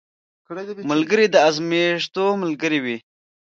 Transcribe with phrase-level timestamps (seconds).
[0.89, 2.97] ملګری د ازمېښتو ملګری وي